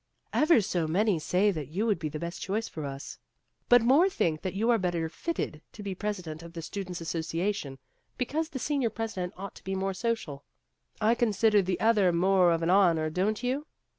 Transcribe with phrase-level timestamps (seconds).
[0.33, 3.19] Ever so many say that you would be the best choice for us.
[3.69, 7.77] But more think that you are better fitted to be president of the Students' Association,
[8.17, 10.43] because the senior president ought to be more social.
[10.99, 13.67] I consider the other more of an honor, don't you